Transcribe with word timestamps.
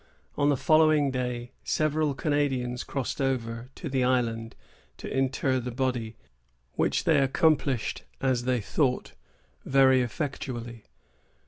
On 0.35 0.49
the 0.49 0.57
following 0.57 1.11
day, 1.11 1.51
several 1.63 2.15
Canadians 2.15 2.83
crossed 2.83 3.21
over 3.21 3.69
to 3.75 3.87
the 3.87 4.03
island 4.03 4.55
to 4.97 5.07
inter 5.15 5.59
the 5.59 5.69
body, 5.69 6.17
which 6.73 7.03
they 7.03 7.19
accomplished, 7.19 8.03
as 8.19 8.45
they 8.45 8.61
thought, 8.61 9.13
very 9.63 10.01
effectually. 10.01 10.85